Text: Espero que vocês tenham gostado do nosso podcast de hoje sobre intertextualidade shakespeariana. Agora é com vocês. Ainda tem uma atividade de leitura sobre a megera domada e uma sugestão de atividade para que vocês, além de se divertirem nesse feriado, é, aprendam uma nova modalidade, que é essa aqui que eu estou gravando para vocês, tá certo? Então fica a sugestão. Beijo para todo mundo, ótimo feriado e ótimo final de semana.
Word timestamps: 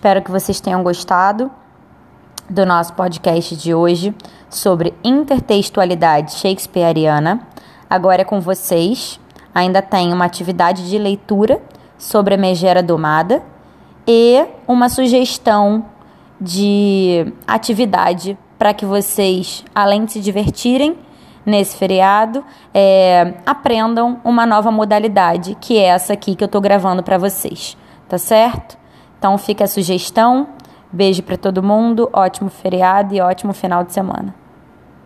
Espero 0.00 0.22
que 0.22 0.30
vocês 0.30 0.58
tenham 0.60 0.82
gostado 0.82 1.50
do 2.48 2.64
nosso 2.64 2.94
podcast 2.94 3.54
de 3.54 3.74
hoje 3.74 4.14
sobre 4.48 4.94
intertextualidade 5.04 6.36
shakespeariana. 6.36 7.46
Agora 7.88 8.22
é 8.22 8.24
com 8.24 8.40
vocês. 8.40 9.20
Ainda 9.54 9.82
tem 9.82 10.10
uma 10.10 10.24
atividade 10.24 10.88
de 10.88 10.96
leitura 10.96 11.60
sobre 11.98 12.32
a 12.32 12.38
megera 12.38 12.82
domada 12.82 13.42
e 14.08 14.42
uma 14.66 14.88
sugestão 14.88 15.84
de 16.40 17.30
atividade 17.46 18.38
para 18.58 18.72
que 18.72 18.86
vocês, 18.86 19.62
além 19.74 20.06
de 20.06 20.12
se 20.12 20.20
divertirem 20.20 20.96
nesse 21.44 21.76
feriado, 21.76 22.42
é, 22.72 23.34
aprendam 23.44 24.18
uma 24.24 24.46
nova 24.46 24.70
modalidade, 24.70 25.58
que 25.60 25.76
é 25.76 25.88
essa 25.88 26.14
aqui 26.14 26.34
que 26.34 26.42
eu 26.42 26.46
estou 26.46 26.62
gravando 26.62 27.02
para 27.02 27.18
vocês, 27.18 27.76
tá 28.08 28.16
certo? 28.16 28.79
Então 29.20 29.36
fica 29.36 29.64
a 29.64 29.68
sugestão. 29.68 30.48
Beijo 30.90 31.22
para 31.22 31.36
todo 31.36 31.62
mundo, 31.62 32.08
ótimo 32.10 32.48
feriado 32.48 33.14
e 33.14 33.20
ótimo 33.20 33.52
final 33.52 33.84
de 33.84 33.92
semana. 33.92 34.39